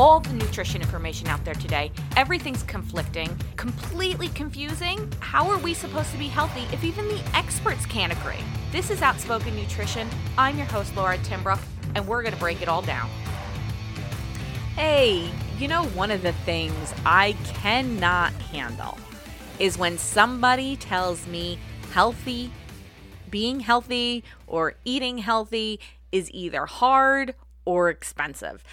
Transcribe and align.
all 0.00 0.18
the 0.18 0.32
nutrition 0.32 0.80
information 0.80 1.28
out 1.28 1.44
there 1.44 1.54
today. 1.54 1.92
Everything's 2.16 2.62
conflicting, 2.62 3.36
completely 3.56 4.28
confusing. 4.28 5.12
How 5.20 5.50
are 5.50 5.58
we 5.58 5.74
supposed 5.74 6.10
to 6.12 6.16
be 6.16 6.28
healthy 6.28 6.62
if 6.74 6.82
even 6.82 7.06
the 7.06 7.22
experts 7.34 7.84
can't 7.84 8.10
agree? 8.10 8.42
This 8.72 8.90
is 8.90 9.02
Outspoken 9.02 9.54
Nutrition. 9.54 10.08
I'm 10.38 10.56
your 10.56 10.64
host, 10.68 10.96
Laura 10.96 11.18
Timbrook, 11.18 11.60
and 11.94 12.08
we're 12.08 12.22
going 12.22 12.32
to 12.32 12.40
break 12.40 12.62
it 12.62 12.68
all 12.68 12.80
down. 12.80 13.10
Hey, 14.74 15.30
you 15.58 15.68
know, 15.68 15.84
one 15.88 16.10
of 16.10 16.22
the 16.22 16.32
things 16.32 16.94
I 17.04 17.32
cannot 17.44 18.32
handle 18.32 18.96
is 19.58 19.76
when 19.76 19.98
somebody 19.98 20.76
tells 20.76 21.26
me 21.26 21.58
healthy, 21.92 22.50
being 23.28 23.60
healthy, 23.60 24.24
or 24.46 24.76
eating 24.86 25.18
healthy 25.18 25.78
is 26.10 26.30
either 26.32 26.64
hard 26.64 27.34
or 27.66 27.90
expensive. 27.90 28.64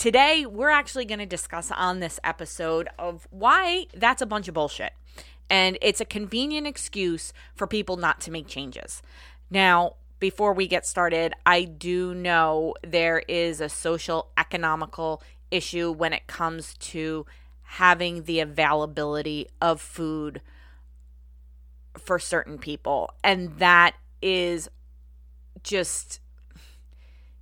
Today, 0.00 0.46
we're 0.46 0.70
actually 0.70 1.04
going 1.04 1.18
to 1.18 1.26
discuss 1.26 1.70
on 1.70 2.00
this 2.00 2.18
episode 2.24 2.88
of 2.98 3.28
why 3.30 3.84
that's 3.94 4.22
a 4.22 4.26
bunch 4.26 4.48
of 4.48 4.54
bullshit. 4.54 4.94
And 5.50 5.76
it's 5.82 6.00
a 6.00 6.06
convenient 6.06 6.66
excuse 6.66 7.34
for 7.54 7.66
people 7.66 7.98
not 7.98 8.18
to 8.22 8.30
make 8.30 8.46
changes. 8.46 9.02
Now, 9.50 9.96
before 10.18 10.54
we 10.54 10.66
get 10.68 10.86
started, 10.86 11.34
I 11.44 11.64
do 11.64 12.14
know 12.14 12.76
there 12.82 13.18
is 13.28 13.60
a 13.60 13.68
social 13.68 14.30
economical 14.38 15.22
issue 15.50 15.92
when 15.92 16.14
it 16.14 16.26
comes 16.26 16.78
to 16.78 17.26
having 17.64 18.22
the 18.22 18.40
availability 18.40 19.48
of 19.60 19.82
food 19.82 20.40
for 21.98 22.18
certain 22.18 22.56
people. 22.56 23.12
And 23.22 23.58
that 23.58 23.96
is 24.22 24.70
just 25.62 26.20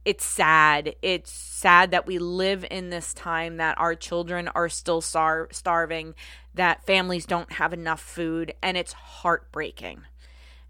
it's 0.09 0.25
sad. 0.25 0.95
It's 1.03 1.31
sad 1.31 1.91
that 1.91 2.07
we 2.07 2.19
live 2.19 2.65
in 2.71 2.89
this 2.89 3.13
time 3.13 3.59
that 3.59 3.77
our 3.79 3.95
children 3.95 4.49
are 4.49 4.71
still 4.71 5.03
star- 5.03 5.49
starving, 5.53 6.15
that 6.55 6.83
families 6.87 7.27
don't 7.27 7.53
have 7.53 7.75
enough 7.75 8.01
food, 8.01 8.55
and 8.63 8.79
it's 8.79 8.95
heartbreaking. 8.95 10.01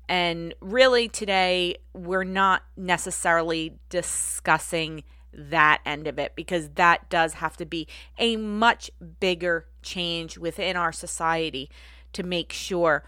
And 0.09 0.55
really, 0.61 1.09
today, 1.09 1.77
we're 1.95 2.25
not 2.25 2.65
necessarily 2.77 3.79
discussing 3.91 5.05
that 5.33 5.83
end 5.87 6.09
of 6.09 6.19
it 6.19 6.33
because 6.35 6.71
that 6.71 7.09
does 7.09 7.35
have 7.35 7.57
to 7.59 7.65
be 7.65 7.87
a 8.19 8.35
much 8.37 8.91
bigger 9.21 9.67
change 9.83 10.37
within 10.37 10.75
our 10.75 10.91
society 10.91 11.71
to 12.13 12.25
make 12.25 12.53
sure 12.53 13.05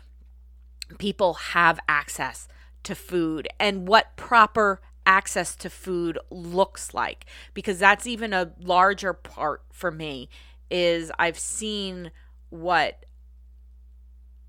people 0.96 1.34
have 1.34 1.80
access 1.88 2.46
to 2.84 2.94
food 2.94 3.48
and 3.58 3.88
what 3.88 4.14
proper 4.14 4.80
access 5.10 5.56
to 5.56 5.68
food 5.68 6.16
looks 6.30 6.94
like 6.94 7.26
because 7.52 7.80
that's 7.80 8.06
even 8.06 8.32
a 8.32 8.52
larger 8.60 9.12
part 9.12 9.60
for 9.72 9.90
me 9.90 10.28
is 10.70 11.10
I've 11.18 11.38
seen 11.38 12.12
what 12.48 13.04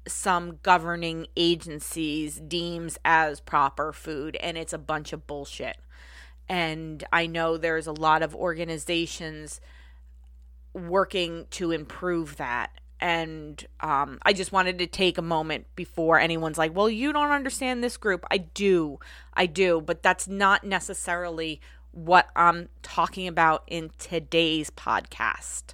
some 0.08 0.59
governing 0.62 1.26
agencies 1.36 2.40
deems 2.40 3.00
as 3.03 3.40
proper 3.40 3.92
food 3.92 4.36
and 4.36 4.56
it's 4.56 4.72
a 4.72 4.78
bunch 4.78 5.14
of 5.14 5.26
bullshit. 5.26 5.78
And 6.48 7.03
I 7.12 7.25
know 7.25 7.58
there's 7.58 7.88
a 7.88 7.92
lot 7.92 8.22
of 8.22 8.36
organizations 8.36 9.62
working 10.73 11.48
to 11.52 11.72
improve 11.72 12.38
that 12.38 12.80
and 13.02 13.66
um, 13.80 14.19
I 14.21 14.31
just 14.31 14.52
wanted 14.52 14.77
to 14.80 14.88
take 14.88 15.17
a 15.17 15.23
moment 15.23 15.66
before 15.75 16.19
anyone's 16.19 16.59
like, 16.59 16.75
well, 16.75 16.89
you 16.89 17.11
don't 17.11 17.31
understand 17.31 17.83
this 17.83 17.97
group. 17.97 18.23
I 18.30 18.38
do. 18.38 18.99
I 19.33 19.47
do. 19.47 19.81
But 19.81 20.03
that's 20.03 20.27
not 20.27 20.63
necessarily 20.63 21.59
what 21.91 22.29
I'm 22.35 22.69
talking 22.83 23.27
about 23.27 23.63
in 23.66 23.89
today's 23.97 24.69
podcast. 24.69 25.73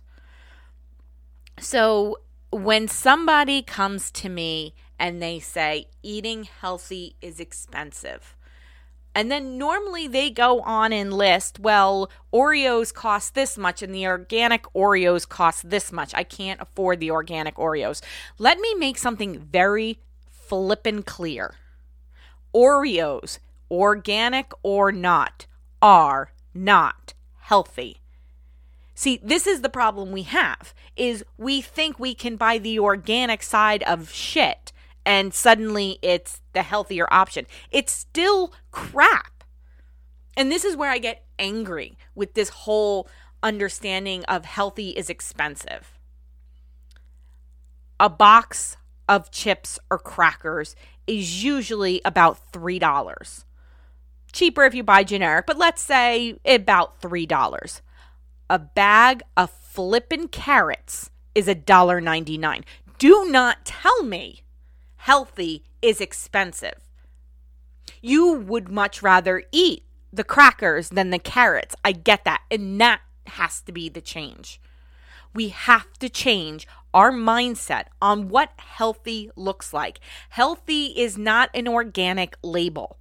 So 1.60 2.22
when 2.50 2.88
somebody 2.88 3.62
comes 3.62 4.10
to 4.12 4.30
me 4.30 4.74
and 4.98 5.22
they 5.22 5.40
say, 5.40 5.88
eating 6.02 6.46
healthy 6.46 7.18
is 7.22 7.42
expensive, 7.42 8.37
and 9.18 9.32
then 9.32 9.58
normally 9.58 10.08
they 10.08 10.30
go 10.30 10.62
on 10.62 10.94
and 10.94 11.12
list, 11.12 11.60
well, 11.60 12.08
Oreos 12.32 12.94
cost 12.94 13.34
this 13.34 13.58
much 13.58 13.82
and 13.82 13.94
the 13.94 14.06
organic 14.06 14.62
Oreos 14.76 15.28
cost 15.28 15.72
this 15.72 15.92
much. 15.92 16.14
I 16.14 16.22
can't 16.22 16.62
afford 16.62 17.00
the 17.00 17.10
organic 17.10 17.56
Oreos. 17.56 18.00
Let 18.38 18.60
me 18.60 18.76
make 18.76 19.00
something 19.00 19.40
very 19.40 19.98
flippin' 20.30 21.02
clear. 21.02 21.56
Oreos, 22.54 23.40
organic 23.72 24.52
or 24.62 24.92
not, 24.92 25.48
are 25.82 26.32
not 26.54 27.16
healthy. 27.40 27.98
See, 28.94 29.20
this 29.24 29.48
is 29.48 29.62
the 29.62 29.68
problem 29.68 30.12
we 30.12 30.24
have 30.24 30.76
is 30.96 31.26
we 31.40 31.62
think 31.62 31.98
we 31.98 32.14
can 32.14 32.36
buy 32.36 32.60
the 32.60 32.78
organic 32.78 33.42
side 33.42 33.82
of 33.82 34.12
shit 34.12 34.72
and 35.08 35.34
suddenly 35.34 36.00
it's 36.02 36.42
the 36.52 36.62
healthier 36.62 37.08
option. 37.10 37.48
It's 37.72 37.94
still 37.94 38.54
crap. 38.72 39.46
And 40.36 40.52
this 40.52 40.66
is 40.66 40.76
where 40.76 40.92
I 40.92 40.98
get 40.98 41.26
angry 41.40 41.98
with 42.14 42.34
this 42.34 42.50
whole 42.50 43.08
understanding 43.42 44.26
of 44.26 44.44
healthy 44.44 44.90
is 44.90 45.10
expensive. 45.10 45.98
A 48.02 48.10
box 48.10 48.76
of 49.08 49.32
chips 49.32 49.80
or 49.90 49.98
crackers 49.98 50.76
is 51.08 51.42
usually 51.42 52.02
about 52.04 52.52
$3. 52.52 53.46
Cheaper 54.34 54.66
if 54.66 54.76
you 54.76 54.84
buy 54.84 55.06
generic, 55.06 55.46
but 55.48 55.58
let's 55.58 55.82
say 55.82 56.38
about 56.46 57.00
$3. 57.02 57.82
A 58.50 58.60
bag 58.60 59.24
of 59.38 59.52
flippin' 59.52 60.28
carrots 60.28 61.10
is 61.34 61.48
$1.99. 61.48 62.64
Do 63.00 63.30
not 63.30 63.64
tell 63.64 64.04
me 64.04 64.44
healthy 64.98 65.64
is 65.82 66.02
expensive. 66.02 66.80
You 68.02 68.34
would 68.34 68.70
much 68.70 69.02
rather 69.02 69.44
eat 69.52 69.84
the 70.12 70.24
crackers 70.24 70.90
than 70.90 71.10
the 71.10 71.20
carrots. 71.20 71.76
I 71.84 71.92
get 71.92 72.26
that. 72.26 72.42
And 72.52 72.80
that 72.82 73.02
has 73.28 73.62
to 73.62 73.72
be 73.72 73.90
the 73.90 74.02
change. 74.02 74.62
We 75.34 75.50
have 75.50 75.94
to 76.00 76.10
change 76.10 76.68
our 76.94 77.12
mindset 77.12 77.86
on 78.02 78.30
what 78.30 78.52
healthy 78.58 79.30
looks 79.36 79.74
like. 79.74 80.00
Healthy 80.30 80.88
is 81.00 81.18
not 81.18 81.50
an 81.54 81.68
organic 81.68 82.36
label. 82.42 82.98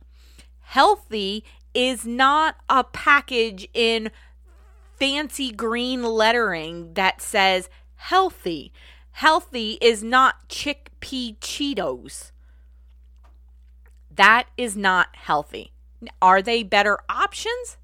Healthy 0.61 1.45
is 1.73 2.05
not 2.05 2.57
a 2.69 2.84
package 2.84 3.69
in 3.73 4.11
fancy 4.99 5.53
green 5.53 6.03
lettering 6.03 6.95
that 6.95 7.23
says 7.23 7.69
healthy. 7.95 8.73
Healthy 9.13 9.78
is 9.81 10.03
not 10.03 10.49
chickpea 11.01 11.39
Cheetos. 11.39 12.33
That 14.15 14.47
is 14.57 14.77
not 14.77 15.09
healthy. 15.15 15.73
Are 16.21 16.43
they 16.43 16.62
better 16.62 16.99
options? 17.09 17.77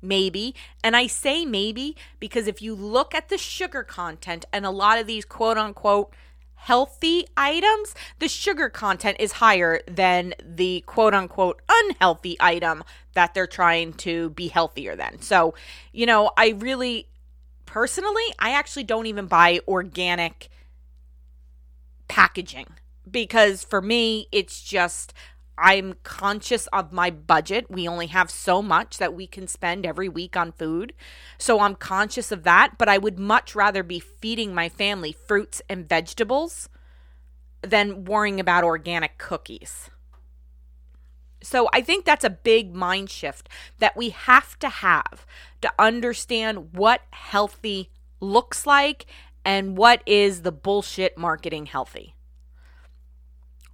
Maybe. 0.00 0.54
And 0.82 0.96
I 0.96 1.06
say 1.06 1.44
maybe 1.44 1.96
because 2.18 2.46
if 2.46 2.60
you 2.60 2.74
look 2.74 3.14
at 3.14 3.28
the 3.28 3.38
sugar 3.38 3.82
content 3.82 4.44
and 4.52 4.66
a 4.66 4.70
lot 4.70 4.98
of 4.98 5.06
these 5.06 5.24
quote 5.24 5.58
unquote 5.58 6.12
healthy 6.54 7.26
items, 7.36 7.94
the 8.18 8.28
sugar 8.28 8.68
content 8.68 9.16
is 9.20 9.32
higher 9.32 9.80
than 9.88 10.34
the 10.44 10.82
quote 10.86 11.14
unquote 11.14 11.60
unhealthy 11.68 12.36
item 12.40 12.84
that 13.14 13.34
they're 13.34 13.46
trying 13.46 13.92
to 13.92 14.30
be 14.30 14.48
healthier 14.48 14.96
than. 14.96 15.20
So, 15.20 15.54
you 15.92 16.06
know, 16.06 16.30
I 16.36 16.50
really 16.50 17.08
personally, 17.66 18.24
I 18.38 18.50
actually 18.52 18.84
don't 18.84 19.06
even 19.06 19.26
buy 19.26 19.60
organic 19.66 20.48
packaging 22.08 22.66
because 23.10 23.64
for 23.64 23.80
me, 23.80 24.28
it's 24.32 24.62
just 24.62 25.12
I'm 25.58 25.94
conscious 26.02 26.66
of 26.68 26.92
my 26.92 27.10
budget. 27.10 27.70
We 27.70 27.86
only 27.86 28.06
have 28.06 28.30
so 28.30 28.62
much 28.62 28.98
that 28.98 29.14
we 29.14 29.26
can 29.26 29.46
spend 29.46 29.84
every 29.84 30.08
week 30.08 30.36
on 30.36 30.52
food. 30.52 30.94
So 31.38 31.60
I'm 31.60 31.74
conscious 31.74 32.32
of 32.32 32.42
that, 32.44 32.78
but 32.78 32.88
I 32.88 32.98
would 32.98 33.18
much 33.18 33.54
rather 33.54 33.82
be 33.82 34.00
feeding 34.00 34.54
my 34.54 34.68
family 34.68 35.12
fruits 35.12 35.60
and 35.68 35.88
vegetables 35.88 36.68
than 37.60 38.04
worrying 38.04 38.40
about 38.40 38.64
organic 38.64 39.18
cookies. 39.18 39.90
So 41.42 41.68
I 41.72 41.80
think 41.80 42.04
that's 42.04 42.24
a 42.24 42.30
big 42.30 42.74
mind 42.74 43.10
shift 43.10 43.48
that 43.78 43.96
we 43.96 44.10
have 44.10 44.58
to 44.60 44.68
have 44.68 45.26
to 45.60 45.72
understand 45.78 46.72
what 46.72 47.02
healthy 47.10 47.90
looks 48.20 48.66
like 48.66 49.06
and 49.44 49.76
what 49.76 50.02
is 50.06 50.42
the 50.42 50.52
bullshit 50.52 51.18
marketing 51.18 51.66
healthy. 51.66 52.14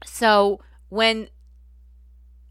So 0.05 0.61
when 0.89 1.29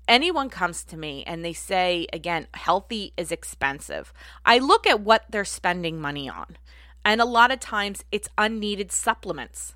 anyone 0.08 0.50
comes 0.50 0.84
to 0.86 0.98
me 0.98 1.24
and 1.26 1.44
they 1.44 1.54
say, 1.54 2.08
again, 2.14 2.48
healthy 2.54 3.14
is 3.18 3.32
expensive, 3.32 4.14
I 4.46 4.60
look 4.60 4.86
at 4.88 5.02
what 5.02 5.26
they're 5.30 5.46
spending 5.46 6.00
money 6.00 6.30
on. 6.30 6.58
And 7.04 7.22
a 7.22 7.26
lot 7.26 7.52
of 7.52 7.60
times 7.60 8.04
it's 8.12 8.30
unneeded 8.38 8.92
supplements. 8.92 9.76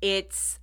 It's 0.00 0.58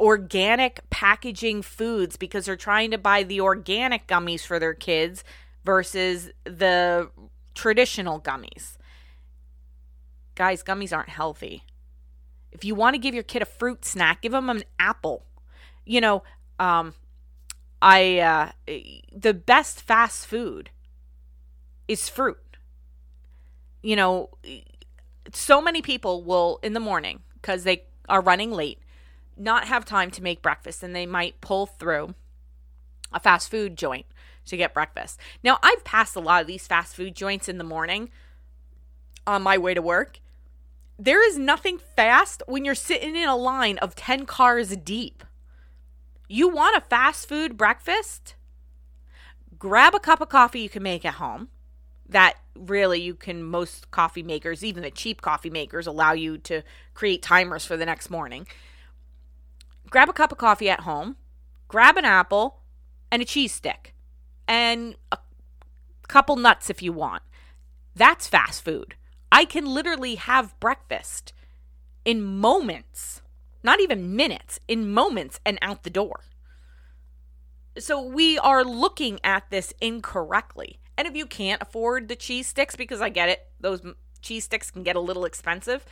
organic 0.00 0.80
packaging 0.90 1.62
foods 1.62 2.16
because 2.16 2.46
they're 2.46 2.56
trying 2.56 2.90
to 2.90 2.98
buy 2.98 3.22
the 3.22 3.40
organic 3.40 4.06
gummies 4.06 4.44
for 4.44 4.58
their 4.58 4.74
kids 4.74 5.22
versus 5.64 6.30
the 6.44 7.08
traditional 7.54 8.20
gummies 8.20 8.76
guys, 10.34 10.62
gummies 10.62 10.94
aren't 10.94 11.08
healthy. 11.08 11.64
If 12.50 12.64
you 12.64 12.74
want 12.74 12.94
to 12.94 12.98
give 12.98 13.14
your 13.14 13.22
kid 13.22 13.42
a 13.42 13.46
fruit 13.46 13.84
snack, 13.84 14.22
give 14.22 14.32
them 14.32 14.50
an 14.50 14.64
apple. 14.78 15.24
You 15.84 16.00
know, 16.00 16.22
um, 16.58 16.94
I 17.80 18.18
uh, 18.20 18.50
the 19.12 19.34
best 19.34 19.80
fast 19.80 20.26
food 20.26 20.70
is 21.88 22.08
fruit. 22.08 22.38
You 23.82 23.96
know, 23.96 24.30
so 25.32 25.60
many 25.60 25.82
people 25.82 26.22
will 26.22 26.60
in 26.62 26.72
the 26.72 26.80
morning 26.80 27.20
because 27.34 27.64
they 27.64 27.84
are 28.08 28.20
running 28.20 28.52
late, 28.52 28.78
not 29.36 29.66
have 29.66 29.84
time 29.84 30.10
to 30.12 30.22
make 30.22 30.42
breakfast, 30.42 30.82
and 30.82 30.94
they 30.94 31.06
might 31.06 31.40
pull 31.40 31.66
through 31.66 32.14
a 33.12 33.18
fast 33.18 33.50
food 33.50 33.76
joint 33.76 34.06
to 34.46 34.56
get 34.56 34.74
breakfast. 34.74 35.18
Now, 35.42 35.58
I've 35.62 35.84
passed 35.84 36.16
a 36.16 36.20
lot 36.20 36.40
of 36.40 36.46
these 36.46 36.66
fast 36.66 36.94
food 36.94 37.14
joints 37.14 37.48
in 37.48 37.58
the 37.58 37.64
morning 37.64 38.10
on 39.26 39.42
my 39.42 39.58
way 39.58 39.74
to 39.74 39.82
work. 39.82 40.20
There 41.04 41.28
is 41.28 41.36
nothing 41.36 41.78
fast 41.96 42.44
when 42.46 42.64
you're 42.64 42.76
sitting 42.76 43.16
in 43.16 43.28
a 43.28 43.34
line 43.34 43.76
of 43.78 43.96
10 43.96 44.24
cars 44.24 44.76
deep. 44.76 45.24
You 46.28 46.46
want 46.48 46.76
a 46.76 46.80
fast 46.80 47.28
food 47.28 47.56
breakfast? 47.56 48.36
Grab 49.58 49.96
a 49.96 49.98
cup 49.98 50.20
of 50.20 50.28
coffee 50.28 50.60
you 50.60 50.68
can 50.68 50.84
make 50.84 51.04
at 51.04 51.14
home. 51.14 51.48
That 52.08 52.34
really 52.54 53.00
you 53.00 53.16
can, 53.16 53.42
most 53.42 53.90
coffee 53.90 54.22
makers, 54.22 54.62
even 54.62 54.84
the 54.84 54.92
cheap 54.92 55.22
coffee 55.22 55.50
makers, 55.50 55.88
allow 55.88 56.12
you 56.12 56.38
to 56.38 56.62
create 56.94 57.20
timers 57.20 57.64
for 57.64 57.76
the 57.76 57.84
next 57.84 58.08
morning. 58.08 58.46
Grab 59.90 60.08
a 60.08 60.12
cup 60.12 60.30
of 60.30 60.38
coffee 60.38 60.70
at 60.70 60.82
home, 60.82 61.16
grab 61.66 61.96
an 61.96 62.04
apple 62.04 62.60
and 63.10 63.20
a 63.20 63.24
cheese 63.24 63.52
stick, 63.52 63.92
and 64.46 64.94
a 65.10 65.18
couple 66.06 66.36
nuts 66.36 66.70
if 66.70 66.80
you 66.80 66.92
want. 66.92 67.24
That's 67.96 68.28
fast 68.28 68.64
food. 68.64 68.94
I 69.32 69.46
can 69.46 69.64
literally 69.64 70.16
have 70.16 70.58
breakfast 70.60 71.32
in 72.04 72.22
moments, 72.22 73.22
not 73.62 73.80
even 73.80 74.14
minutes, 74.14 74.60
in 74.68 74.92
moments 74.92 75.40
and 75.46 75.58
out 75.62 75.84
the 75.84 75.90
door. 75.90 76.20
So 77.78 78.02
we 78.02 78.38
are 78.38 78.62
looking 78.62 79.18
at 79.24 79.48
this 79.48 79.72
incorrectly. 79.80 80.80
And 80.98 81.08
if 81.08 81.16
you 81.16 81.24
can't 81.24 81.62
afford 81.62 82.08
the 82.08 82.14
cheese 82.14 82.46
sticks, 82.46 82.76
because 82.76 83.00
I 83.00 83.08
get 83.08 83.30
it, 83.30 83.46
those 83.58 83.80
cheese 84.20 84.44
sticks 84.44 84.70
can 84.70 84.82
get 84.82 84.96
a 84.96 85.00
little 85.00 85.24
expensive, 85.24 85.86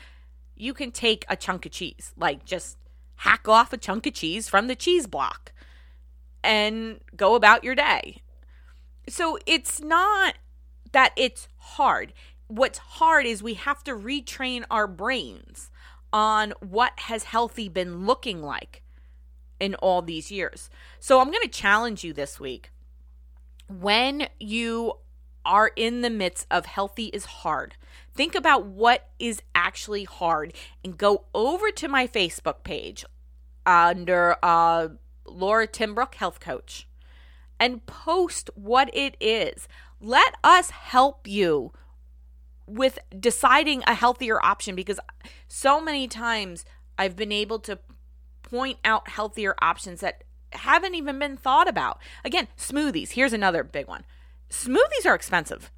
you 0.54 0.74
can 0.74 0.90
take 0.90 1.24
a 1.26 1.34
chunk 1.34 1.64
of 1.64 1.72
cheese. 1.72 2.12
Like 2.18 2.44
just 2.44 2.76
hack 3.16 3.48
off 3.48 3.72
a 3.72 3.78
chunk 3.78 4.06
of 4.06 4.12
cheese 4.12 4.50
from 4.50 4.66
the 4.66 4.76
cheese 4.76 5.06
block 5.06 5.52
and 6.44 7.00
go 7.16 7.34
about 7.34 7.64
your 7.64 7.74
day. 7.74 8.20
So 9.08 9.38
it's 9.46 9.80
not 9.80 10.34
that 10.92 11.12
it's 11.16 11.48
hard 11.56 12.12
what's 12.50 12.78
hard 12.78 13.26
is 13.26 13.42
we 13.42 13.54
have 13.54 13.84
to 13.84 13.92
retrain 13.92 14.64
our 14.70 14.88
brains 14.88 15.70
on 16.12 16.52
what 16.60 16.92
has 16.96 17.24
healthy 17.24 17.68
been 17.68 18.06
looking 18.06 18.42
like 18.42 18.82
in 19.60 19.76
all 19.76 20.02
these 20.02 20.32
years. 20.32 20.68
So 20.98 21.20
I'm 21.20 21.30
going 21.30 21.42
to 21.42 21.48
challenge 21.48 22.02
you 22.02 22.12
this 22.12 22.40
week. 22.40 22.72
When 23.68 24.26
you 24.40 24.94
are 25.44 25.70
in 25.76 26.00
the 26.00 26.10
midst 26.10 26.48
of 26.50 26.66
healthy 26.66 27.06
is 27.06 27.24
hard, 27.24 27.76
think 28.14 28.34
about 28.34 28.66
what 28.66 29.08
is 29.20 29.42
actually 29.54 30.04
hard 30.04 30.52
and 30.82 30.98
go 30.98 31.26
over 31.32 31.70
to 31.70 31.86
my 31.86 32.08
Facebook 32.08 32.64
page 32.64 33.04
under 33.64 34.36
uh, 34.42 34.88
Laura 35.24 35.68
Timbrook 35.68 36.16
Health 36.16 36.40
Coach 36.40 36.88
and 37.60 37.86
post 37.86 38.50
what 38.56 38.90
it 38.92 39.16
is. 39.20 39.68
Let 40.00 40.34
us 40.42 40.70
help 40.70 41.28
you 41.28 41.72
with 42.70 42.98
deciding 43.18 43.82
a 43.86 43.94
healthier 43.94 44.44
option 44.44 44.74
because 44.74 45.00
so 45.48 45.80
many 45.80 46.06
times 46.06 46.64
I've 46.96 47.16
been 47.16 47.32
able 47.32 47.58
to 47.60 47.78
point 48.42 48.78
out 48.84 49.08
healthier 49.08 49.54
options 49.60 50.00
that 50.00 50.24
haven't 50.52 50.94
even 50.94 51.18
been 51.18 51.36
thought 51.36 51.68
about. 51.68 51.98
Again, 52.24 52.48
smoothies. 52.56 53.12
Here's 53.12 53.32
another 53.32 53.62
big 53.64 53.88
one. 53.88 54.04
Smoothies 54.50 55.06
are 55.06 55.14
expensive. 55.14 55.70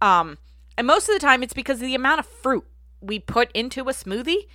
Um 0.00 0.38
and 0.78 0.86
most 0.86 1.08
of 1.08 1.14
the 1.14 1.20
time 1.20 1.42
it's 1.42 1.54
because 1.54 1.78
of 1.78 1.86
the 1.86 1.94
amount 1.94 2.20
of 2.20 2.26
fruit 2.26 2.64
we 3.00 3.18
put 3.18 3.50
into 3.52 3.82
a 3.82 3.92
smoothie. 3.92 4.46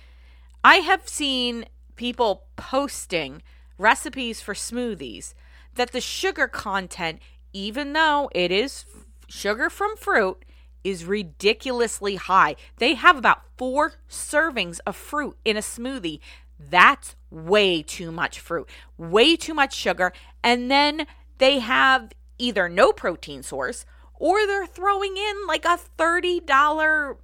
I 0.64 0.76
have 0.76 1.08
seen 1.08 1.66
people 1.96 2.44
posting 2.56 3.42
recipes 3.78 4.40
for 4.40 4.54
smoothies 4.54 5.34
that 5.74 5.92
the 5.92 6.00
sugar 6.00 6.46
content 6.46 7.20
even 7.52 7.92
though 7.92 8.30
it 8.34 8.50
is 8.50 8.84
sugar 9.28 9.68
from 9.68 9.96
fruit 9.96 10.44
is 10.84 11.04
ridiculously 11.04 12.16
high. 12.16 12.56
They 12.76 12.94
have 12.94 13.16
about 13.16 13.42
four 13.56 13.94
servings 14.08 14.80
of 14.86 14.96
fruit 14.96 15.36
in 15.44 15.56
a 15.56 15.60
smoothie. 15.60 16.20
That's 16.58 17.16
way 17.30 17.82
too 17.82 18.12
much 18.12 18.38
fruit, 18.38 18.68
way 18.96 19.36
too 19.36 19.54
much 19.54 19.74
sugar. 19.74 20.12
And 20.42 20.70
then 20.70 21.06
they 21.38 21.58
have 21.58 22.12
either 22.38 22.68
no 22.68 22.92
protein 22.92 23.42
source 23.42 23.84
or 24.14 24.46
they're 24.46 24.66
throwing 24.66 25.16
in 25.16 25.46
like 25.46 25.64
a 25.64 25.78
$30 25.98 27.16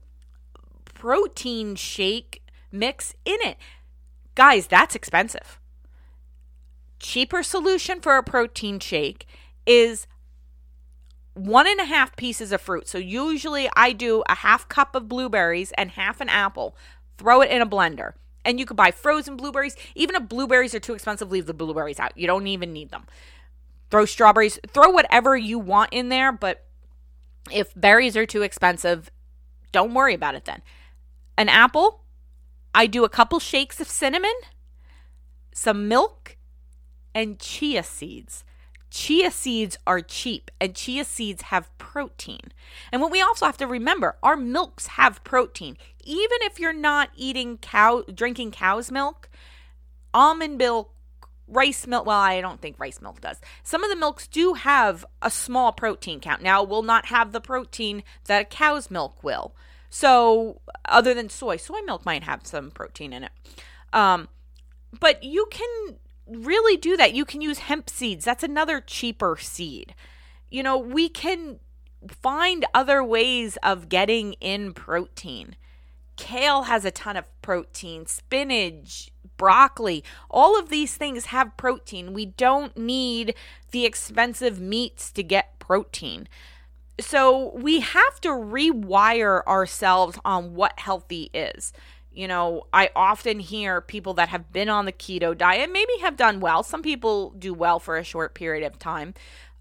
protein 0.94 1.76
shake 1.76 2.42
mix 2.72 3.14
in 3.24 3.38
it. 3.42 3.56
Guys, 4.34 4.66
that's 4.66 4.94
expensive. 4.94 5.58
Cheaper 6.98 7.42
solution 7.42 8.00
for 8.00 8.16
a 8.16 8.22
protein 8.22 8.80
shake 8.80 9.26
is 9.66 10.06
one 11.38 11.68
and 11.68 11.80
a 11.80 11.84
half 11.84 12.16
pieces 12.16 12.50
of 12.52 12.60
fruit. 12.60 12.88
So 12.88 12.98
usually 12.98 13.70
I 13.76 13.92
do 13.92 14.24
a 14.28 14.36
half 14.36 14.68
cup 14.68 14.94
of 14.94 15.08
blueberries 15.08 15.72
and 15.78 15.92
half 15.92 16.20
an 16.20 16.28
apple, 16.28 16.76
throw 17.16 17.40
it 17.40 17.50
in 17.50 17.62
a 17.62 17.66
blender. 17.66 18.14
And 18.44 18.58
you 18.58 18.66
could 18.66 18.76
buy 18.76 18.90
frozen 18.90 19.36
blueberries. 19.36 19.76
Even 19.94 20.16
if 20.16 20.28
blueberries 20.28 20.74
are 20.74 20.80
too 20.80 20.94
expensive, 20.94 21.30
leave 21.30 21.46
the 21.46 21.54
blueberries 21.54 22.00
out. 22.00 22.16
You 22.16 22.26
don't 22.26 22.46
even 22.46 22.72
need 22.72 22.90
them. 22.90 23.06
Throw 23.90 24.04
strawberries, 24.04 24.58
throw 24.66 24.90
whatever 24.90 25.36
you 25.36 25.58
want 25.58 25.92
in 25.92 26.08
there, 26.08 26.32
but 26.32 26.66
if 27.50 27.72
berries 27.74 28.16
are 28.16 28.26
too 28.26 28.42
expensive, 28.42 29.10
don't 29.72 29.94
worry 29.94 30.14
about 30.14 30.34
it 30.34 30.44
then. 30.44 30.62
An 31.36 31.48
apple, 31.48 32.02
I 32.74 32.86
do 32.86 33.04
a 33.04 33.08
couple 33.08 33.38
shakes 33.38 33.80
of 33.80 33.88
cinnamon, 33.88 34.34
some 35.52 35.88
milk, 35.88 36.36
and 37.14 37.38
chia 37.38 37.82
seeds 37.82 38.44
chia 38.90 39.30
seeds 39.30 39.78
are 39.86 40.00
cheap 40.00 40.50
and 40.60 40.74
chia 40.74 41.04
seeds 41.04 41.42
have 41.42 41.76
protein. 41.78 42.52
And 42.92 43.00
what 43.00 43.10
we 43.10 43.20
also 43.20 43.46
have 43.46 43.56
to 43.58 43.66
remember, 43.66 44.16
our 44.22 44.36
milks 44.36 44.86
have 44.88 45.22
protein. 45.24 45.76
Even 46.04 46.38
if 46.42 46.58
you're 46.58 46.72
not 46.72 47.10
eating 47.16 47.58
cow 47.58 48.02
drinking 48.12 48.52
cow's 48.52 48.90
milk, 48.90 49.28
almond 50.14 50.58
milk, 50.58 50.92
rice 51.46 51.86
milk, 51.86 52.06
well, 52.06 52.18
I 52.18 52.40
don't 52.40 52.60
think 52.60 52.78
rice 52.78 53.00
milk 53.00 53.20
does. 53.20 53.40
Some 53.62 53.82
of 53.82 53.90
the 53.90 53.96
milks 53.96 54.26
do 54.26 54.54
have 54.54 55.04
a 55.22 55.30
small 55.30 55.72
protein 55.72 56.20
count. 56.20 56.42
Now, 56.42 56.62
will 56.62 56.82
not 56.82 57.06
have 57.06 57.32
the 57.32 57.40
protein 57.40 58.02
that 58.24 58.42
a 58.42 58.44
cow's 58.44 58.90
milk 58.90 59.22
will. 59.22 59.54
So, 59.90 60.60
other 60.84 61.14
than 61.14 61.28
soy, 61.30 61.56
soy 61.56 61.80
milk 61.86 62.04
might 62.04 62.24
have 62.24 62.46
some 62.46 62.70
protein 62.70 63.12
in 63.12 63.24
it. 63.24 63.32
Um, 63.92 64.28
but 65.00 65.22
you 65.22 65.46
can 65.50 65.96
really 66.30 66.76
do 66.76 66.96
that. 66.96 67.14
You 67.14 67.24
can 67.24 67.40
use 67.40 67.58
hemp 67.58 67.90
seeds. 67.90 68.24
That's 68.24 68.44
another 68.44 68.80
cheaper 68.80 69.36
seed. 69.36 69.94
You 70.50 70.62
know, 70.62 70.78
we 70.78 71.08
can 71.08 71.58
find 72.08 72.64
other 72.74 73.02
ways 73.02 73.58
of 73.62 73.88
getting 73.88 74.34
in 74.34 74.72
protein. 74.72 75.56
Kale 76.16 76.64
has 76.64 76.84
a 76.84 76.90
ton 76.90 77.16
of 77.16 77.24
protein, 77.42 78.06
spinach, 78.06 79.10
broccoli, 79.36 80.04
all 80.28 80.58
of 80.58 80.68
these 80.68 80.96
things 80.96 81.26
have 81.26 81.56
protein. 81.56 82.12
We 82.12 82.26
don't 82.26 82.76
need 82.76 83.34
the 83.70 83.86
expensive 83.86 84.60
meats 84.60 85.10
to 85.12 85.22
get 85.22 85.58
protein. 85.58 86.28
So 87.00 87.54
we 87.54 87.80
have 87.80 88.20
to 88.22 88.30
rewire 88.30 89.46
ourselves 89.46 90.18
on 90.24 90.54
what 90.54 90.80
healthy 90.80 91.30
is. 91.32 91.72
You 92.18 92.26
know, 92.26 92.64
I 92.72 92.90
often 92.96 93.38
hear 93.38 93.80
people 93.80 94.12
that 94.14 94.30
have 94.30 94.52
been 94.52 94.68
on 94.68 94.86
the 94.86 94.92
keto 94.92 95.38
diet, 95.38 95.70
maybe 95.72 95.92
have 96.00 96.16
done 96.16 96.40
well. 96.40 96.64
Some 96.64 96.82
people 96.82 97.30
do 97.30 97.54
well 97.54 97.78
for 97.78 97.96
a 97.96 98.02
short 98.02 98.34
period 98.34 98.66
of 98.66 98.76
time. 98.76 99.14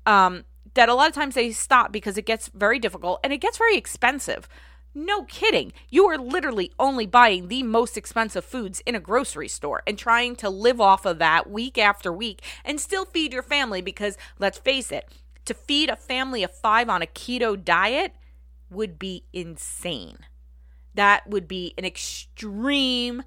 Um, 0.07 0.43
that 0.73 0.89
a 0.89 0.95
lot 0.95 1.07
of 1.07 1.13
times 1.13 1.35
they 1.35 1.51
stop 1.51 1.91
because 1.91 2.17
it 2.17 2.25
gets 2.25 2.47
very 2.47 2.79
difficult 2.79 3.19
and 3.23 3.31
it 3.31 3.41
gets 3.41 3.59
very 3.59 3.77
expensive. 3.77 4.49
No 4.95 5.21
kidding. 5.25 5.71
You 5.91 6.07
are 6.07 6.17
literally 6.17 6.71
only 6.79 7.05
buying 7.05 7.47
the 7.47 7.61
most 7.61 7.95
expensive 7.95 8.43
foods 8.43 8.81
in 8.87 8.95
a 8.95 8.99
grocery 8.99 9.49
store 9.49 9.83
and 9.85 9.95
trying 9.95 10.35
to 10.37 10.49
live 10.49 10.81
off 10.81 11.05
of 11.05 11.19
that 11.19 11.51
week 11.51 11.77
after 11.77 12.11
week 12.11 12.41
and 12.65 12.81
still 12.81 13.05
feed 13.05 13.33
your 13.33 13.43
family 13.43 13.83
because 13.83 14.17
let's 14.39 14.57
face 14.57 14.91
it, 14.91 15.07
to 15.45 15.53
feed 15.53 15.91
a 15.91 15.95
family 15.95 16.41
of 16.41 16.49
five 16.55 16.89
on 16.89 17.03
a 17.03 17.05
keto 17.05 17.63
diet 17.63 18.15
would 18.71 18.97
be 18.97 19.25
insane 19.31 20.17
that 20.97 21.27
would 21.27 21.47
be 21.47 21.73
an 21.77 21.85
extreme 21.85 23.23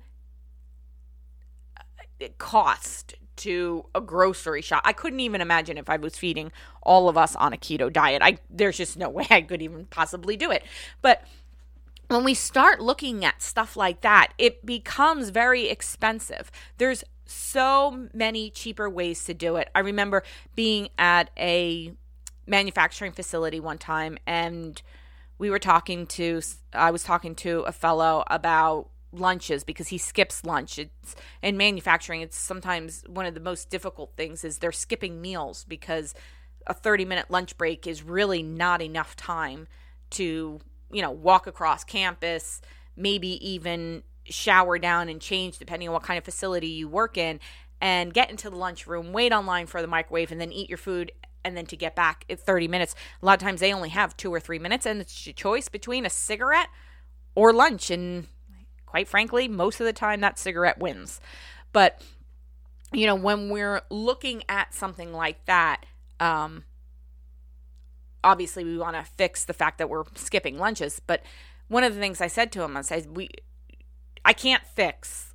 uh, 1.77 2.27
cost 2.39 3.15
to 3.37 3.87
a 3.95 4.01
grocery 4.01 4.61
shop. 4.61 4.83
I 4.85 4.93
couldn't 4.93 5.21
even 5.21 5.41
imagine 5.41 5.79
if 5.79 5.89
I 5.89 5.97
was 5.97 6.17
feeding 6.17 6.53
all 6.83 7.09
of 7.09 7.17
us 7.17 7.35
on 7.37 7.53
a 7.53 7.57
keto 7.57 7.91
diet. 7.91 8.21
I 8.23 8.39
there's 8.51 8.77
just 8.77 8.99
no 8.99 9.09
way 9.09 9.27
I 9.31 9.41
could 9.41 9.63
even 9.63 9.87
possibly 9.87 10.37
do 10.37 10.51
it. 10.51 10.65
But 11.01 11.25
when 12.09 12.25
we 12.25 12.35
start 12.35 12.81
looking 12.81 13.25
at 13.25 13.41
stuff 13.41 13.77
like 13.77 14.01
that, 14.01 14.33
it 14.37 14.67
becomes 14.67 15.31
very 15.31 15.69
expensive. 15.69 16.51
There's 16.77 17.05
so 17.25 18.09
many 18.13 18.51
cheaper 18.51 18.91
ways 18.91 19.25
to 19.25 19.35
do 19.35 19.57
it. 19.57 19.71
I 19.75 19.81
remember 19.81 20.25
being 20.57 20.89
at 20.99 21.31
a 21.39 21.93
manufacturing 22.47 23.13
facility 23.13 23.61
one 23.61 23.79
time 23.79 24.19
and 24.27 24.83
we 25.41 25.49
were 25.49 25.59
talking 25.59 26.07
to 26.07 26.43
I 26.73 26.91
was 26.91 27.03
talking 27.03 27.35
to 27.37 27.61
a 27.61 27.73
fellow 27.73 28.23
about 28.29 28.91
lunches 29.11 29.65
because 29.65 29.89
he 29.89 29.97
skips 29.97 30.45
lunch. 30.45 30.79
It's 30.79 31.17
in 31.43 31.57
manufacturing 31.57 32.21
it's 32.21 32.37
sometimes 32.37 33.03
one 33.09 33.25
of 33.27 33.35
the 33.35 33.41
most 33.41 33.71
difficult 33.71 34.13
things 34.17 34.45
is 34.45 34.59
they're 34.59 34.71
skipping 34.71 35.21
meals 35.21 35.65
because 35.65 36.15
a 36.67 36.75
30 36.75 37.07
minute 37.07 37.31
lunch 37.31 37.57
break 37.57 37.87
is 37.87 38.03
really 38.03 38.43
not 38.43 38.83
enough 38.83 39.17
time 39.17 39.67
to, 40.11 40.61
you 40.93 41.03
know, 41.03 41.11
walk 41.11 41.47
across 41.47 41.85
campus, 41.85 42.61
maybe 42.95 43.45
even 43.49 44.03
shower 44.25 44.79
down 44.79 45.09
and 45.09 45.23
change 45.23 45.59
depending 45.59 45.89
on 45.89 45.95
what 45.95 46.03
kind 46.03 46.19
of 46.19 46.25
facility 46.25 46.69
you 46.69 46.87
work 46.87 47.17
in 47.17 47.41
and 47.81 48.13
get 48.13 48.31
into 48.31 48.51
the 48.51 48.57
lunchroom, 48.57 49.13
wait 49.13 49.33
online 49.33 49.67
for 49.67 49.81
the 49.81 49.89
microwave, 49.89 50.31
and 50.31 50.39
then 50.39 50.53
eat 50.53 50.69
your 50.69 50.77
food 50.77 51.11
and 51.45 51.57
then 51.57 51.67
to 51.67 51.77
get 51.77 51.95
back 51.95 52.25
at 52.29 52.41
30 52.41 52.69
minutes. 52.69 52.95
A 53.23 53.27
lot 53.27 53.41
of 53.41 53.47
times 53.47 53.61
they 53.61 53.73
only 53.73 53.91
have 53.91 54.17
two 54.17 54.33
or 54.33 54.41
three 54.41 54.59
minutes, 54.59 54.87
and 54.87 55.01
it's 55.01 55.27
a 55.27 55.33
choice 55.33 55.69
between 55.69 56.07
a 56.07 56.11
cigarette 56.11 56.69
or 57.35 57.53
lunch. 57.53 57.91
And 57.91 58.27
quite 58.87 59.09
frankly, 59.09 59.49
most 59.49 59.81
of 59.81 59.87
the 59.87 59.93
time 59.93 60.21
that 60.21 60.39
cigarette 60.39 60.79
wins. 60.79 61.21
But, 61.73 62.03
you 62.93 63.07
know, 63.07 63.15
when 63.15 63.51
we're 63.51 63.83
looking 63.91 64.43
at 64.49 64.75
something 64.75 65.13
like 65.13 65.45
that, 65.47 65.87
um, 66.19 66.65
obviously 68.23 68.65
we 68.65 68.77
want 68.79 68.97
to 68.97 69.05
fix 69.05 69.45
the 69.45 69.53
fact 69.53 69.79
that 69.79 69.89
we're 69.89 70.05
skipping 70.15 70.59
lunches. 70.59 71.01
But 71.07 71.23
one 71.69 71.85
of 71.85 71.95
the 71.95 72.01
things 72.01 72.21
I 72.21 72.27
said 72.27 72.53
to 72.53 72.63
him, 72.63 72.77
I 72.77 72.83
said, 72.83 73.17
we, 73.17 73.31
I 74.25 74.33
can't 74.33 74.67
fix 74.67 75.30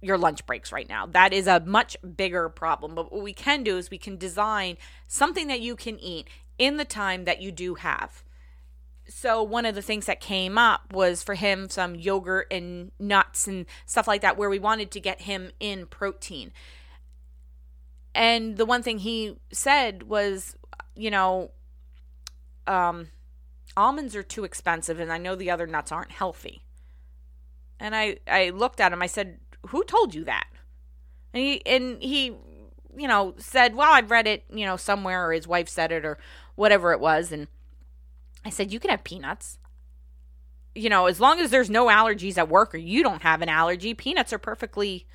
your 0.00 0.18
lunch 0.18 0.46
breaks 0.46 0.72
right 0.72 0.88
now. 0.88 1.06
That 1.06 1.32
is 1.32 1.46
a 1.46 1.60
much 1.60 1.96
bigger 2.16 2.48
problem. 2.48 2.94
But 2.94 3.12
what 3.12 3.22
we 3.22 3.32
can 3.32 3.62
do 3.62 3.76
is 3.76 3.90
we 3.90 3.98
can 3.98 4.16
design 4.16 4.76
something 5.06 5.46
that 5.48 5.60
you 5.60 5.76
can 5.76 5.98
eat 5.98 6.28
in 6.58 6.76
the 6.76 6.84
time 6.84 7.24
that 7.24 7.40
you 7.40 7.52
do 7.52 7.74
have. 7.76 8.22
So, 9.08 9.42
one 9.42 9.66
of 9.66 9.74
the 9.74 9.82
things 9.82 10.06
that 10.06 10.20
came 10.20 10.56
up 10.56 10.92
was 10.92 11.22
for 11.22 11.34
him 11.34 11.68
some 11.68 11.96
yogurt 11.96 12.46
and 12.50 12.92
nuts 12.98 13.48
and 13.48 13.66
stuff 13.84 14.06
like 14.06 14.20
that, 14.20 14.36
where 14.36 14.48
we 14.48 14.60
wanted 14.60 14.92
to 14.92 15.00
get 15.00 15.22
him 15.22 15.50
in 15.58 15.86
protein. 15.86 16.52
And 18.14 18.56
the 18.56 18.66
one 18.66 18.82
thing 18.82 18.98
he 18.98 19.36
said 19.52 20.04
was, 20.04 20.54
you 20.94 21.10
know, 21.10 21.50
um, 22.68 23.08
almonds 23.76 24.14
are 24.14 24.22
too 24.22 24.44
expensive, 24.44 25.00
and 25.00 25.12
I 25.12 25.18
know 25.18 25.34
the 25.34 25.50
other 25.50 25.66
nuts 25.66 25.90
aren't 25.90 26.12
healthy. 26.12 26.62
And 27.80 27.96
I, 27.96 28.18
I 28.28 28.50
looked 28.50 28.80
at 28.80 28.92
him, 28.92 29.02
I 29.02 29.06
said, 29.06 29.40
who 29.68 29.84
told 29.84 30.14
you 30.14 30.24
that? 30.24 30.46
And 31.32 31.42
he 31.42 31.66
and 31.66 32.02
he, 32.02 32.26
you 32.96 33.08
know, 33.08 33.34
said, 33.38 33.74
well, 33.74 33.92
I've 33.92 34.10
read 34.10 34.26
it, 34.26 34.44
you 34.50 34.66
know, 34.66 34.76
somewhere, 34.76 35.28
or 35.28 35.32
his 35.32 35.46
wife 35.46 35.68
said 35.68 35.92
it, 35.92 36.04
or 36.04 36.18
whatever 36.54 36.92
it 36.92 37.00
was. 37.00 37.32
And 37.32 37.48
I 38.44 38.50
said, 38.50 38.72
you 38.72 38.80
can 38.80 38.90
have 38.90 39.04
peanuts. 39.04 39.58
You 40.74 40.88
know, 40.88 41.06
as 41.06 41.20
long 41.20 41.40
as 41.40 41.50
there's 41.50 41.70
no 41.70 41.86
allergies 41.86 42.38
at 42.38 42.48
work 42.48 42.74
or 42.74 42.78
you 42.78 43.02
don't 43.02 43.22
have 43.22 43.42
an 43.42 43.48
allergy, 43.48 43.92
peanuts 43.92 44.32
are 44.32 44.38
perfectly 44.38 45.06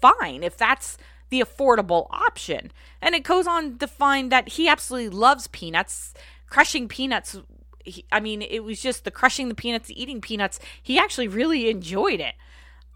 fine 0.00 0.42
if 0.42 0.56
that's 0.56 0.98
the 1.30 1.40
affordable 1.40 2.08
option. 2.10 2.70
And 3.00 3.14
it 3.14 3.24
goes 3.24 3.46
on 3.46 3.78
to 3.78 3.86
find 3.86 4.30
that 4.30 4.50
he 4.50 4.68
absolutely 4.68 5.08
loves 5.08 5.46
peanuts. 5.48 6.12
Crushing 6.46 6.88
peanuts, 6.88 7.40
he, 7.84 8.04
I 8.12 8.20
mean, 8.20 8.42
it 8.42 8.64
was 8.64 8.82
just 8.82 9.04
the 9.04 9.10
crushing 9.10 9.48
the 9.48 9.54
peanuts, 9.54 9.90
eating 9.90 10.20
peanuts. 10.20 10.60
He 10.82 10.98
actually 10.98 11.28
really 11.28 11.70
enjoyed 11.70 12.20
it. 12.20 12.34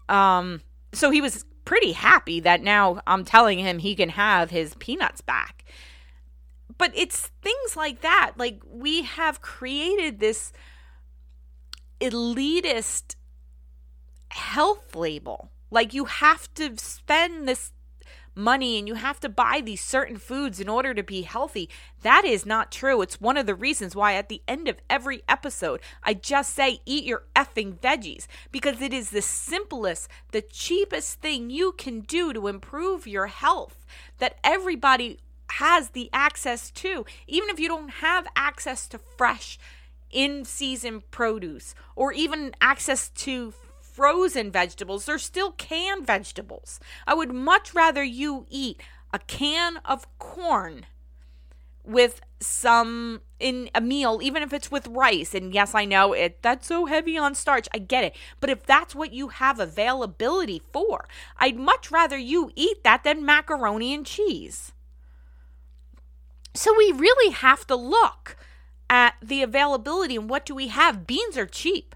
Um, 0.07 0.61
so 0.97 1.11
he 1.11 1.21
was 1.21 1.45
pretty 1.63 1.91
happy 1.91 2.39
that 2.39 2.61
now 2.61 3.01
I'm 3.05 3.23
telling 3.23 3.59
him 3.59 3.79
he 3.79 3.95
can 3.95 4.09
have 4.09 4.49
his 4.49 4.73
peanuts 4.75 5.21
back. 5.21 5.63
But 6.77 6.91
it's 6.95 7.31
things 7.41 7.75
like 7.75 8.01
that. 8.01 8.33
Like 8.37 8.61
we 8.65 9.03
have 9.03 9.41
created 9.41 10.19
this 10.19 10.51
elitist 11.99 13.15
health 14.29 14.95
label. 14.95 15.51
Like 15.69 15.93
you 15.93 16.05
have 16.05 16.53
to 16.55 16.77
spend 16.77 17.47
this 17.47 17.71
money 18.37 18.77
and 18.77 18.87
you 18.87 18.93
have 18.93 19.19
to 19.21 19.29
buy 19.29 19.61
these 19.61 19.81
certain 19.81 20.17
foods 20.17 20.59
in 20.59 20.69
order 20.69 20.93
to 20.93 21.03
be 21.03 21.23
healthy. 21.23 21.69
That 22.03 22.23
is 22.23 22.45
not 22.45 22.71
true. 22.71 23.01
It's 23.01 23.19
one 23.19 23.37
of 23.37 23.45
the 23.45 23.55
reasons 23.55 23.95
why 23.95 24.13
at 24.13 24.29
the 24.29 24.41
end 24.47 24.67
of 24.67 24.77
every 24.89 25.23
episode, 25.27 25.81
I 26.03 26.13
just 26.13 26.53
say, 26.53 26.79
eat 26.85 27.03
your 27.03 27.23
effing 27.35 27.79
veggies 27.79 28.27
because 28.51 28.81
it 28.81 28.93
is 28.93 29.09
the 29.09 29.21
simplest, 29.21 30.07
the 30.31 30.41
cheapest 30.41 31.19
thing 31.19 31.49
you 31.49 31.73
can 31.73 32.01
do 32.01 32.31
to 32.33 32.47
improve 32.47 33.07
your 33.07 33.27
health 33.27 33.85
that 34.19 34.37
everybody 34.43 35.19
has 35.51 35.89
the 35.89 36.09
access 36.13 36.71
to. 36.71 37.05
Even 37.25 37.49
if 37.49 37.59
you 37.59 37.67
don't 37.67 37.89
have 37.89 38.27
access 38.35 38.87
to 38.89 38.99
fresh, 39.17 39.57
in 40.11 40.45
season 40.45 41.03
produce 41.11 41.75
or 41.95 42.13
even 42.13 42.53
access 42.61 43.09
to 43.09 43.53
frozen 43.97 44.51
vegetables, 44.51 45.05
they're 45.05 45.17
still 45.17 45.53
canned 45.53 46.05
vegetables. 46.05 46.79
I 47.07 47.15
would 47.15 47.33
much 47.33 47.73
rather 47.73 48.03
you 48.03 48.45
eat 48.47 48.79
a 49.11 49.17
can 49.17 49.77
of 49.77 50.05
corn 50.19 50.85
with 51.83 52.21
some 52.39 53.21
in 53.39 53.71
a 53.73 53.81
meal 53.81 54.19
even 54.21 54.43
if 54.43 54.53
it's 54.53 54.69
with 54.69 54.85
rice. 54.85 55.33
And 55.33 55.51
yes 55.51 55.73
I 55.73 55.85
know 55.85 56.13
it 56.13 56.43
that's 56.43 56.67
so 56.67 56.85
heavy 56.85 57.17
on 57.17 57.33
starch. 57.33 57.67
I 57.73 57.79
get 57.79 58.03
it. 58.03 58.15
But 58.39 58.51
if 58.51 58.67
that's 58.67 58.93
what 58.93 59.13
you 59.13 59.29
have 59.29 59.59
availability 59.59 60.61
for 60.71 61.07
I'd 61.37 61.57
much 61.57 61.89
rather 61.89 62.19
you 62.19 62.51
eat 62.55 62.83
that 62.83 63.03
than 63.03 63.25
macaroni 63.25 63.95
and 63.95 64.05
cheese. 64.05 64.73
So 66.53 66.71
we 66.77 66.91
really 66.91 67.33
have 67.33 67.65
to 67.65 67.75
look 67.75 68.37
at 68.91 69.15
the 69.23 69.41
availability 69.41 70.15
and 70.15 70.29
what 70.29 70.45
do 70.45 70.53
we 70.53 70.67
have? 70.67 71.07
Beans 71.07 71.35
are 71.35 71.47
cheap 71.47 71.95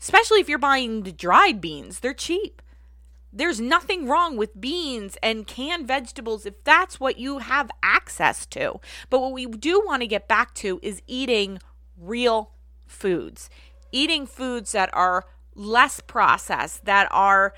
especially 0.00 0.40
if 0.40 0.48
you're 0.48 0.58
buying 0.58 1.02
the 1.02 1.12
dried 1.12 1.60
beans, 1.60 2.00
they're 2.00 2.14
cheap. 2.14 2.62
There's 3.32 3.60
nothing 3.60 4.06
wrong 4.06 4.36
with 4.36 4.60
beans 4.60 5.18
and 5.22 5.46
canned 5.46 5.86
vegetables 5.86 6.46
if 6.46 6.64
that's 6.64 6.98
what 6.98 7.18
you 7.18 7.38
have 7.38 7.70
access 7.82 8.46
to. 8.46 8.80
But 9.10 9.20
what 9.20 9.32
we 9.32 9.46
do 9.46 9.82
want 9.84 10.02
to 10.02 10.08
get 10.08 10.28
back 10.28 10.54
to 10.54 10.80
is 10.82 11.02
eating 11.06 11.58
real 11.96 12.52
foods, 12.86 13.50
eating 13.92 14.26
foods 14.26 14.72
that 14.72 14.88
are 14.94 15.26
less 15.54 16.00
processed, 16.00 16.86
that 16.86 17.08
are 17.10 17.52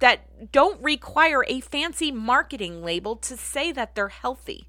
that 0.00 0.52
don't 0.52 0.82
require 0.82 1.44
a 1.48 1.60
fancy 1.60 2.12
marketing 2.12 2.82
label 2.84 3.16
to 3.16 3.36
say 3.36 3.72
that 3.72 3.94
they're 3.94 4.08
healthy. 4.08 4.68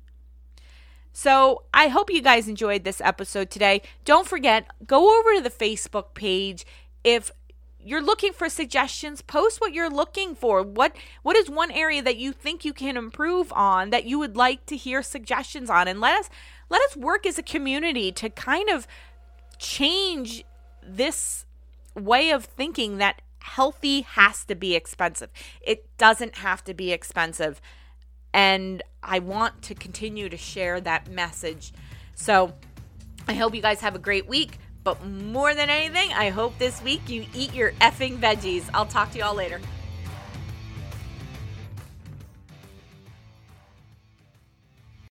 So 1.19 1.63
I 1.73 1.89
hope 1.89 2.09
you 2.09 2.21
guys 2.21 2.47
enjoyed 2.47 2.85
this 2.85 3.01
episode 3.01 3.49
today. 3.49 3.81
Don't 4.05 4.25
forget, 4.25 4.67
go 4.87 5.19
over 5.19 5.35
to 5.35 5.41
the 5.41 5.49
Facebook 5.49 6.13
page. 6.13 6.65
If 7.03 7.29
you're 7.83 8.01
looking 8.01 8.31
for 8.31 8.47
suggestions, 8.47 9.21
post 9.21 9.59
what 9.59 9.73
you're 9.73 9.89
looking 9.89 10.33
for. 10.33 10.63
What 10.63 10.95
what 11.21 11.35
is 11.35 11.49
one 11.49 11.71
area 11.71 12.01
that 12.01 12.15
you 12.15 12.31
think 12.31 12.63
you 12.63 12.71
can 12.71 12.95
improve 12.95 13.51
on 13.51 13.89
that 13.89 14.05
you 14.05 14.17
would 14.17 14.37
like 14.37 14.65
to 14.67 14.77
hear 14.77 15.03
suggestions 15.03 15.69
on? 15.69 15.89
And 15.89 15.99
let 15.99 16.17
us 16.17 16.29
let 16.69 16.81
us 16.83 16.95
work 16.95 17.25
as 17.25 17.37
a 17.37 17.43
community 17.43 18.13
to 18.13 18.29
kind 18.29 18.69
of 18.69 18.87
change 19.57 20.45
this 20.81 21.45
way 21.95 22.29
of 22.29 22.45
thinking 22.45 22.97
that 22.99 23.21
healthy 23.39 24.01
has 24.03 24.45
to 24.45 24.55
be 24.55 24.73
expensive. 24.73 25.31
It 25.59 25.85
doesn't 25.97 26.37
have 26.37 26.63
to 26.63 26.73
be 26.73 26.93
expensive. 26.93 27.59
And 28.33 28.83
I 29.01 29.19
want 29.19 29.61
to 29.63 29.75
continue 29.75 30.29
to 30.29 30.37
share 30.37 30.79
that 30.81 31.09
message. 31.09 31.73
So 32.15 32.53
I 33.27 33.33
hope 33.33 33.55
you 33.55 33.61
guys 33.61 33.81
have 33.81 33.95
a 33.95 33.99
great 33.99 34.27
week. 34.27 34.57
But 34.83 35.05
more 35.05 35.53
than 35.53 35.69
anything, 35.69 36.13
I 36.13 36.29
hope 36.29 36.57
this 36.57 36.81
week 36.81 37.09
you 37.09 37.25
eat 37.35 37.53
your 37.53 37.71
effing 37.73 38.17
veggies. 38.17 38.69
I'll 38.73 38.85
talk 38.85 39.11
to 39.11 39.17
you 39.17 39.23
all 39.23 39.35
later. 39.35 39.59